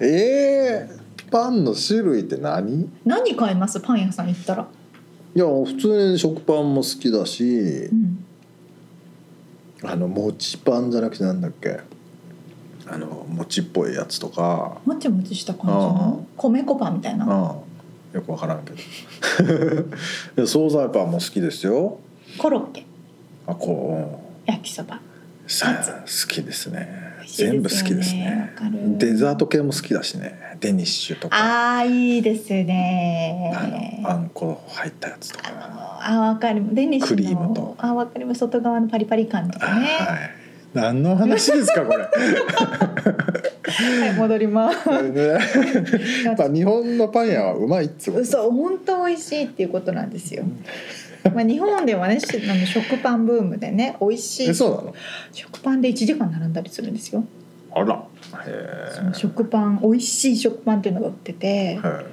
[0.00, 2.88] えー、パンの種類って何？
[3.04, 3.80] 何買います？
[3.80, 4.66] パン屋さん行ったら、
[5.34, 7.44] いや普通に食パンも好きだし
[7.90, 8.23] うん、
[9.86, 11.80] あのもちパンじゃなくてなんだっけ？
[12.86, 14.78] あの餅っぽいやつとか。
[14.84, 16.26] もちもちした感じの？
[16.36, 17.26] 米粉パンみたいな？
[18.12, 18.72] よくわからんけ
[20.36, 20.46] ど。
[20.46, 21.98] 惣菜パンも好きですよ。
[22.38, 22.84] コロッケ。
[23.46, 25.00] あこ焼きそば。
[25.46, 27.03] 好きですね
[27.34, 28.52] 全部好きですね。
[28.98, 30.56] デザート系も好きだしね。
[30.60, 31.36] デニッシュとか。
[31.36, 33.52] あーいいですね。
[33.54, 35.50] あのあんこ入ったやつとか。
[36.00, 36.62] あわかる。
[36.74, 37.74] デニッシュのクリームと。
[37.78, 38.40] あわかります。
[38.40, 39.86] 外側のパリパリ感とかね。
[39.86, 40.30] はい。
[40.74, 42.08] 何の話ですかこれ。
[43.74, 44.88] はい戻ります。
[45.10, 45.38] ね。
[46.24, 50.44] やっぱ日本のパン屋はうまいっつうことそう本当美味しいっていうことなんですよ
[51.32, 54.94] まあ日本ではねしあの食パンブームでね美味しいえそうなの？
[55.32, 57.24] 食パンで1時間並んだりするんですよ。
[57.72, 58.04] あら。
[58.46, 62.04] へその食パン美味しい食パンっていうのが売っててえ。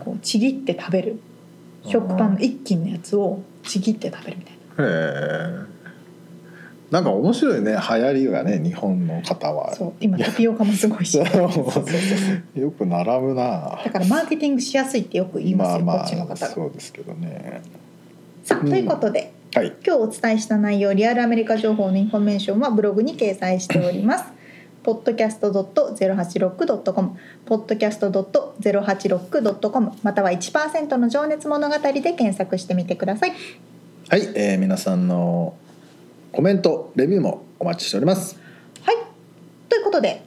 [0.00, 1.20] こうちぎって食べる。
[1.84, 4.84] 食パンの一斤のやつをちぎって食べるみたいな。
[4.84, 5.78] へえ。
[6.90, 9.74] なんか面白いね流行りがね日本の方は。
[9.74, 11.04] そう今タピオカもすごい。
[11.04, 11.24] しよ
[12.70, 13.78] く並ぶな。
[13.84, 17.60] だからマーケティングしやすいってよく言いますよ、まあまこっちの方そうですけどね
[18.48, 24.24] さあうんということではい今日お伝えした内容リアルアメリカ情報のインフォメーションはブログに掲載しております。
[24.84, 33.34] podcast.086.com podcast.086.com または1%の情熱物語で検索してみてください。
[34.08, 35.54] はい、えー皆さんの
[36.32, 38.40] コメントレビューもお待ちしております
[38.82, 38.96] はい。
[39.84, 40.22] ことで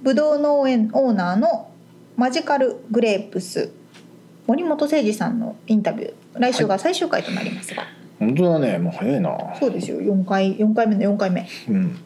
[0.00, 1.70] ぶどう農園オーナーの
[2.16, 3.75] マジカルグレープス
[4.46, 7.84] 森本誠二さんのインタビュー来週が最終回となりますが、
[8.18, 8.78] 本当だね。
[8.78, 9.56] もう早いな。
[9.58, 10.00] そうですよ。
[10.00, 11.46] 4回4回目の4回目。
[11.68, 11.98] うん。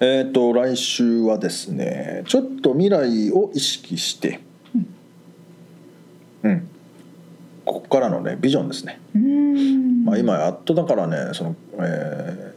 [0.00, 4.40] えっ、と来週はですねちょっと未来を意識して。
[6.44, 6.68] うん、
[7.64, 10.04] ここからのねビジョンですね、うーん。
[10.04, 12.52] まあ、今やっとだからねその、えー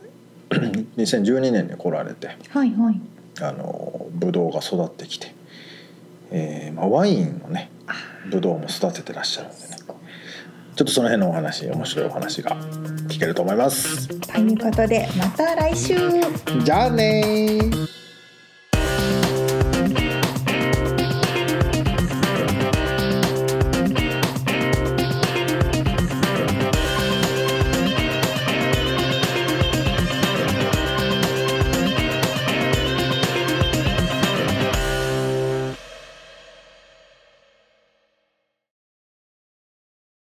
[0.98, 2.28] 2012年に来られて。
[2.50, 3.00] はいはい。
[3.42, 5.34] あのブドウが育ってきて、
[6.32, 7.70] えーまあ、ワインのね
[8.30, 9.78] ブドウも育ててらっしゃるんでね。
[10.76, 12.58] ちょっとその辺のお話面白いお話が
[13.08, 14.08] 聞けると思います。
[14.08, 15.96] ということでまた来週。
[16.64, 18.05] じゃあねー